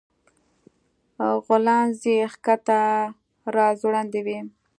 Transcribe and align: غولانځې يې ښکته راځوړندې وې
غولانځې 1.45 2.11
يې 2.19 2.25
ښکته 2.33 2.79
راځوړندې 3.55 4.21
وې 4.25 4.39